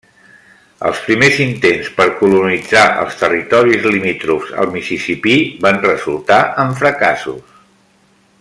Els 0.87 1.01
primers 1.09 1.35
intents 1.43 1.91
per 1.99 2.07
colonitzar 2.21 2.83
els 3.03 3.19
territoris 3.21 3.87
limítrofs 3.91 4.57
al 4.63 4.75
Mississipí 4.79 5.37
van 5.67 5.81
resultar 5.87 6.43
en 6.65 6.77
fracassos. 6.85 7.57